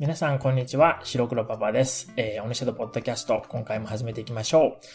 [0.00, 0.98] 皆さん、こんにちは。
[1.04, 2.10] 白黒パパです。
[2.16, 4.86] えー、オネシャドポッドキャスト、今回も始めていきましょう。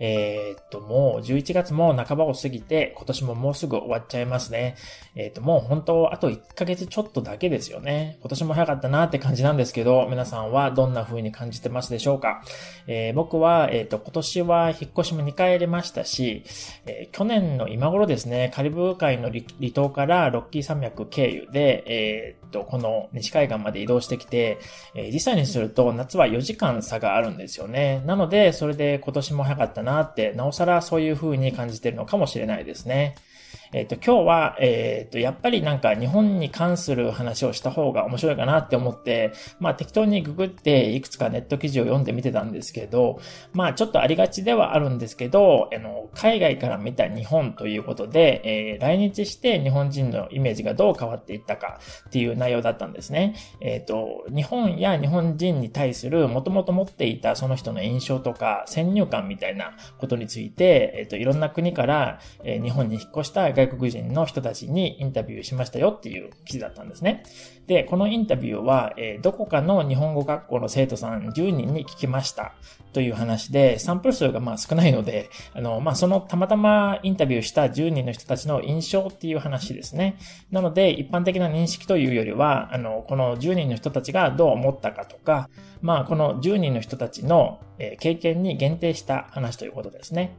[0.00, 4.76] えー、っと、もう11月も半ばを過ぎて、今年ももうすぐ終わっちゃいますね。
[5.14, 8.18] えー、っと、もう本当、あと1ヶ月ちょっとだけですよね。
[8.20, 12.42] 今年も早かったなって感じなんですけど、皆さんはどんな風に感じてますでしょうか。
[12.86, 16.44] えー、僕は、えっと、今年は引っ越しも2回入れましたし、
[16.84, 24.49] え去年の今頃ですね、カリブ海の離島からロッキー山脈経由で、えっと、この西海岸まで移動してきて、
[24.94, 28.02] え実際にすると夏は4時間差があるんですよね。
[28.06, 33.14] なので、それで今年も早かったなって、なおさらそういう風に感じてるのかもしれないですね。
[33.72, 43.20] えっ、と、今日は、えっ、と、やっぱりなんか日本に関する話をした方が面白いかなって思って、まあ適当にググっていくつかネット記事を読んでみてたんですけど、
[43.52, 53.36] まあちょっとありがちではあるんですけど、あの、海外から見た日本ということで、えー、来日して日本人のイメージがどう変わっていったかっていう内容だったんですね。
[53.60, 67.24] えっ、と、日本や日本人に対するもともと持っていたその人の印象とか先入観みたいなことについて、えっ、と、いろんな国から、え、日本に引っ越した外国人の人たちにインタビューしましたよっていう記事だったんですね。
[67.66, 72.54] で、このインタビューは、えー、どこかの日本語学校の生徒さん10人に聞きました
[72.92, 80.18] という話で、サンプル数がまあ少ないので、あの、まあ、そのたまたまインタビューした10人の人たちの印象っていう話ですね。
[80.50, 85.48] なので、一般的な認識というよりは、あの、この10人の人たちがどう思ったかとか、
[85.82, 87.60] まあ、この10人の人たちの
[88.00, 90.36] 経験に限定した話ということですね。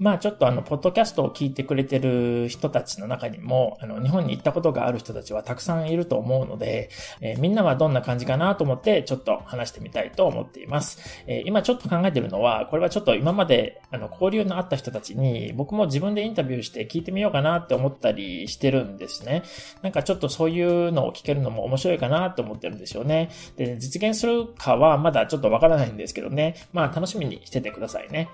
[0.00, 6.88] まあちょっとあの、ポッドキャストを聞いてくれてる人たちの中にも、あの、日本に行ったことがある人たちはたくさんいると思うので、
[7.20, 11.22] えー、みんなはどんな感じかなと思って、ちょっと話してみたいと思っています。
[11.26, 19.42] えー、今ちょっと考えてるのは、これはちょっと今まで、あの、交流のあった人たちに、僕も自分でインタビューして聞いてみようかなって思ったりしてるんですね。
[19.82, 23.28] なんかちょっとそういうのを聞けるのも面白いかなと思ってるんですよね。
[23.58, 26.54] で、実現するかはまだちょっとわからないんですけどね。
[26.72, 28.30] まあ楽しみにしててくださいね。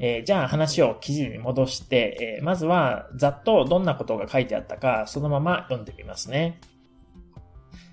[0.00, 6.60] えー、じゃあ話を記事に戻して、えー、まずはざっとどんなことが書いてあったか、そのまま読んでみますね。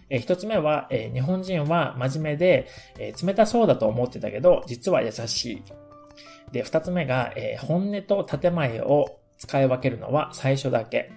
[0.10, 2.68] えー、一つ目は、えー、日本人は真面目で、
[2.98, 5.64] えー、冷たそうだと思ってたけど、実は優しい。
[6.52, 11.12] で、二つ目が、えー、本音と建前を使い分けるのは最初だけ。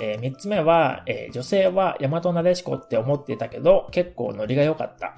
[0.00, 5.16] えー、三つ目は、えー、女性は大和なでしこって思ってたけど、結構ノリが良かった。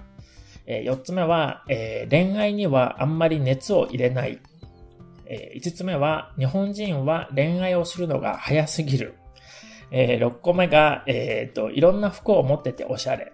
[0.66, 4.38] えー、四つ目は、えー、恋愛にはあんまり熱を入れない。
[5.28, 9.14] えー、5つ目は、日本人は恋愛をするのが早すぎる。
[9.90, 13.32] えー、6個目が、えっ、ー、と、いろんな服を持ってておしゃれ。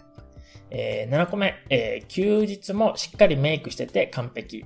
[0.71, 4.65] えー、7個目、えー、休日もしっかりメイクしてて完璧。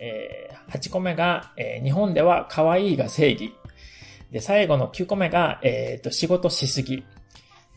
[0.00, 3.54] えー、8個目が、えー、日本では可愛いが正義。
[4.30, 7.04] で、最後の9個目が、えっ、ー、と、仕事しすぎ。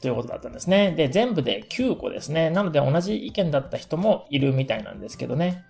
[0.04, 0.92] ということだったんですね。
[0.92, 2.50] で、全部で9個ですね。
[2.50, 5.64] なので同じ意見だった人もいるみたいなんですけどね。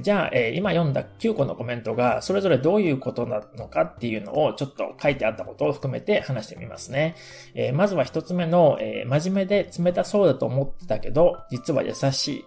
[0.00, 7.16] じゃあ、えー、今読んだ9個のコメントが、それぞれどういうことなのかっていうのをちょっと書いてあったことを含めて話してみますね。
[7.54, 12.44] えー、まずは一つ目の、えー、真面目で冷たそうだと思ってたけど、実は優しい。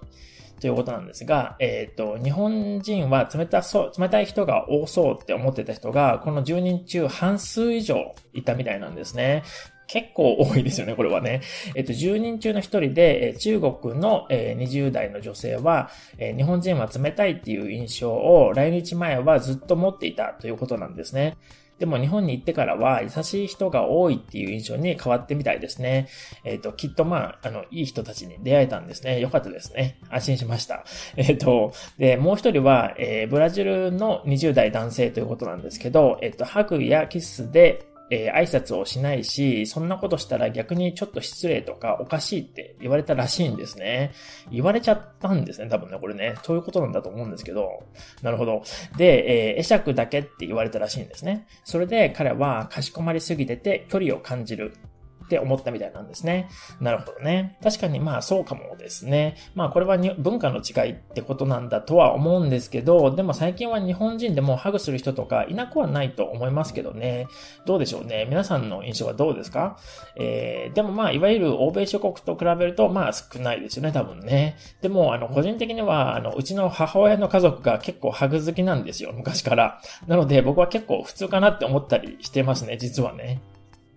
[0.60, 9.44] ということなんですが、えっ、と、日本人は冷たそう、冷たい人が多そうって思ってた人が、この10人中半数以上いたみたいなんですね。
[9.88, 11.42] 結構多いですよね、これはね。
[11.76, 21.38] えっと、10人中の1人で、中国の20代の女性は、日本人は冷たいっていう印象を来日前はずっと持っていたということなんですね。
[21.80, 26.08] でも日本に行ってからは優しい人が多いっていう印象に変わってみたいですね。
[26.44, 29.20] えっ、ー、と、きっとまあ、あの、いい人たちに出会えたんですね。
[29.20, 30.00] よかったですね。
[30.10, 30.84] 安心しました。
[31.16, 44.14] えっ、ー、と、で、もう一人は、えー、ブラジルの20代男性ということなんですけど、えっ、と、ハグやキスで、えー、挨拶をしないし、そんなことしたら逆にちょっと失礼とかおかしいって言われたらしいんですね。
[44.52, 46.36] 言われちゃったんですね、多分ね、これね。
[46.44, 47.84] そういうことなんだと思うんですけど。
[48.22, 48.64] なるほど。
[48.98, 51.48] で、えー、会釈だけって言われたらしいんですね。
[51.64, 54.74] それで彼はかしこまりすぎてて距離を感じる。
[55.28, 56.50] って思ったみたいなんですね。
[56.80, 57.58] なるほどね。
[57.62, 59.36] 確かにまあそうかもですね。
[59.56, 67.28] まあこれは文化の違いってことなんだとは思うんですけど、でも最近は日本人でもハグする人とかいなくはないと思いますけどね。
[67.66, 68.26] どうでしょうね。
[68.30, 69.78] 皆さんの印象はどうですか？
[70.16, 74.58] えー、でもまあいわゆる欧米諸国と比べるとまあ少ないですよね、多分ね。
[74.82, 79.82] でもあの個人的にはあのうちの母親の家族が結構ハグ好きなんですよ、昔から。
[80.08, 83.42] なので僕は結構普通かなって思ったりしてますね、実はね。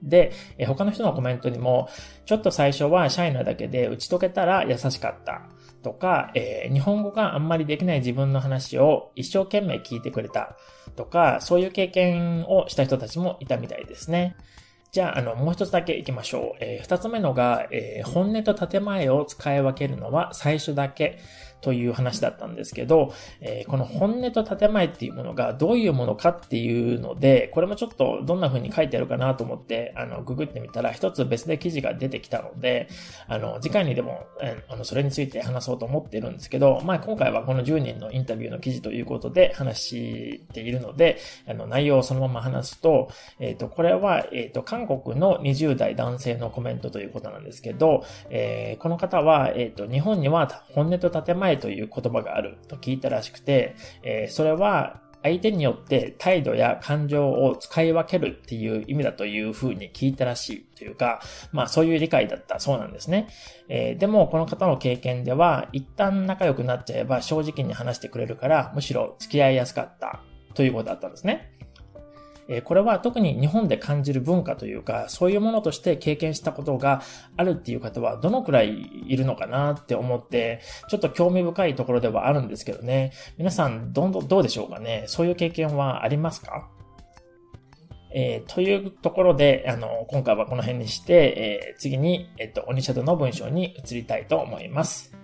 [0.02, 0.32] で、
[0.67, 1.88] 他の人のコメントにも、
[2.26, 5.43] ちょっと最初はシャイなだけで打ち解けたら優しかった
[5.82, 10.56] とか、えー、日本語があんまりできない自分の話を一生懸命聞いてくれた
[10.97, 14.37] とか、そういう経験をした人たちもいたみたいですね。
[14.93, 16.58] じゃあ、あの、もう一つだけ行きましょう。
[16.61, 21.19] えー、二つ目のが、えー、本音と建前を使い分けるのは最初だけ。
[21.61, 32.89] という話だったんですけど、えー、この本音と建前っていうものがどういうものかっていうので、これもちょっとどんな風に書いてあるかなと思って、あの、ググってみたら一つ別で記事が出てきたので、
[33.29, 34.27] あの、次回にでも、
[34.69, 61.20] あの、それについて話そうと思ってるんですけど、まあ、今回はこの10人のインタビューの記事ということで話しているので、あの、内容をそのまま話すと、えっ、ー、と、これは、えっ、と、韓国の20代男性のコメントということなんですけど、えー、この方は、えっ、と、日本には本音と建前前という言葉があると聞いたらしくて、えー、それは相手によって態度や感情を使い分けるっていう意味だというふうに聞いたらしいというか、
[61.52, 63.29] まあそういう理解だったそうなんですね。
[63.69, 70.23] えー、でもこの方の経験では一旦仲良くなっちゃえば正直に話してくれるからむしろ付き合いやすかった
[70.55, 71.52] ということだったんですね。
[72.52, 77.00] えこれは特に日本で感じる文化というか、そういうものとして経験したことが
[77.37, 83.12] あるっていう方はどのくらいいるのかなって思って、ちょっと興味深いところではあるんですけどね。
[83.38, 85.05] 皆さん、どんどん、どうでしょうかね？
[85.06, 86.69] そういう経験はありますか？
[88.12, 95.17] えー、というところで、あの、今回はこの辺にして、えー、次に、えっと、オニシャドの文章に移りたいと思います。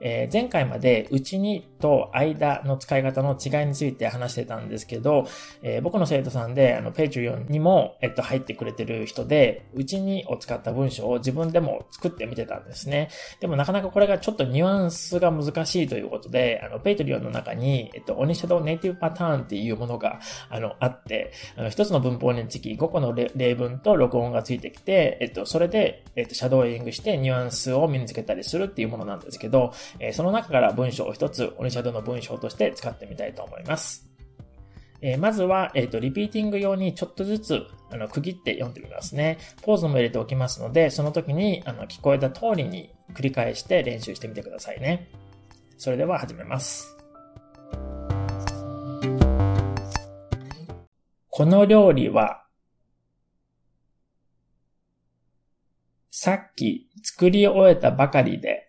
[0.00, 5.26] えー、前回までうちにと間の使い方の違いについて話してたんですけど、
[5.62, 13.10] えー、僕の生徒さんで、あの、ペイトリオンにも、えっと、入ってくれてる人で、うちにを使った文章を自分でも作ってみてたんですね。
[13.40, 34.12] でもなかなかこれがちょっとニュアンスが難しいということで、あの、ペイトリオンの中に、えっと、 Onishi Shadow Native Pattern っていうものが、あの、あって、あの、一つの文法につき5個の例文と録音がついてきて、えっと、それで、えっと、シャドーイングしてニュアンスを身につけたりするっていうものなんですけど、えー、その中から文章を一つ、オニシャドの文章として使ってみたいと思います。
[35.04, 39.38] えー、まずは、えっ、ー、と、リピーティング用にちょっとずつ、あの、区切って読んでみますね。
[39.62, 45.10] ポーズも入れておきますので、その時に、あの、聞こえた通りに繰り返して練習してみてくださいね。
[45.76, 46.96] それでは始めます。
[51.30, 52.44] この料理は、
[56.12, 58.61] さっき作り終えたばかりで、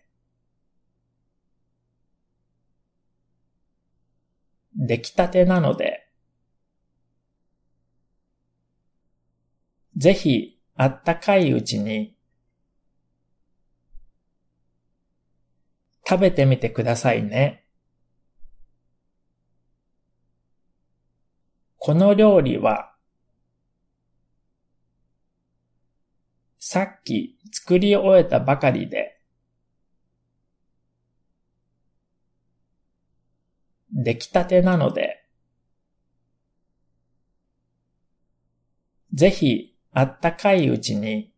[4.86, 6.08] 出来たてなので、
[9.96, 12.16] ぜひあったかいうちに
[16.06, 17.64] 食べてみてくださいね。
[21.78, 22.94] この料理は
[26.58, 29.13] さっき作り終えたばかりで
[34.04, 35.24] 出来たてなので、
[39.14, 41.32] ぜひあったかいうちに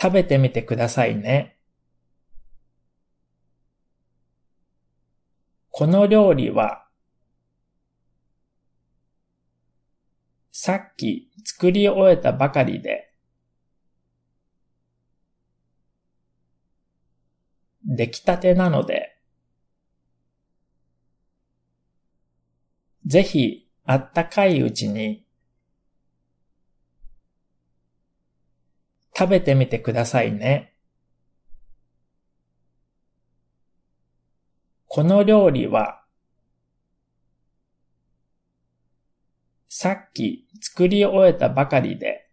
[0.00, 1.58] 食べてみてくださいね。
[5.70, 6.86] この料理は
[10.52, 13.09] さっき作り終えたばかりで
[17.90, 19.16] 出来たてなので、
[23.04, 25.26] ぜひあったかいうちに
[29.16, 30.72] 食べてみてくださいね。
[34.86, 36.04] この料理は
[39.68, 42.29] さっき作り終えたばかりで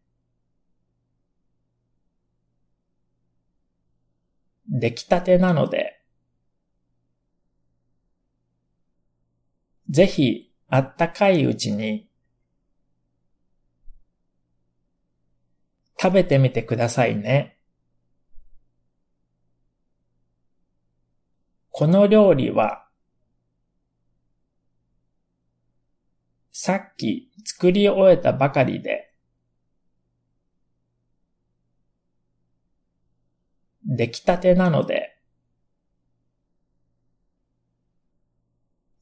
[4.79, 6.01] 出来たてなので、
[9.89, 12.09] ぜひあったかいうちに
[15.99, 17.57] 食べてみてくださいね。
[21.71, 22.87] この料理は
[26.51, 29.06] さっき作り終えたばかりで
[33.97, 35.17] 出来たてなので、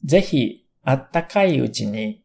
[0.06, 2.24] ぜひあったかいうちに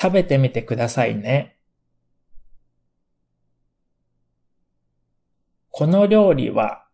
[0.00, 1.58] 食べてみてくださいね。
[5.70, 6.86] この料理は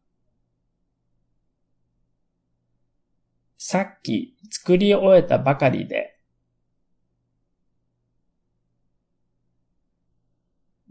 [3.58, 6.15] さっき作り終えたばかりで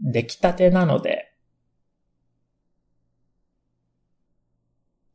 [0.00, 1.32] 出来たてなので、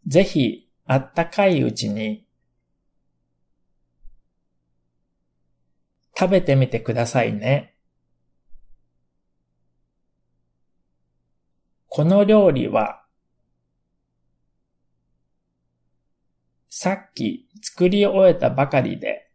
[0.07, 2.25] ぜひあったかいうちに
[6.17, 7.75] 食べてみてくださいね。
[11.87, 13.03] この料理は、
[16.69, 19.30] さっき作り終えたばかりで、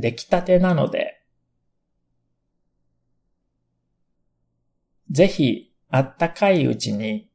[0.00, 1.22] 出来たてなので、
[5.10, 7.28] ぜひあったかいうちに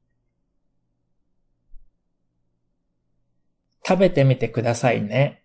[3.85, 5.43] 食べてみてくださいね。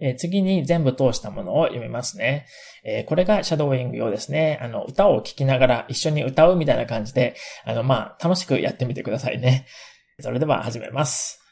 [0.00, 2.46] え、次に全部通したものを読みますね。
[2.84, 4.58] え、これがシャドーイング用ですね。
[4.60, 9.66] あの、歌を聴きながら一緒に歌うみたいな感じで、あの、まあ、楽しくやってみてくださいね。
[10.20, 11.43] それでは始めます。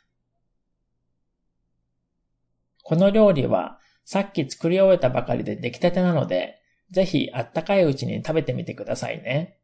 [2.93, 9.57] この料理はさっき作り終えたばかりで出来たてなので、ぜひあったかいうちに食べてみてくださいね。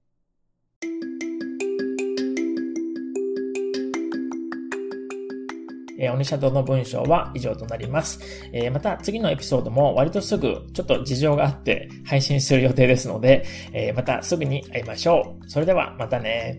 [6.00, 8.18] えー、オニシャドの文章は以上となります。
[8.54, 13.44] えー、また次のエピソードも割とすぐちょっと事情があって配信する予定ですので、
[13.74, 15.50] えー、またすぐに会いましょう。
[15.50, 16.56] それではまたね。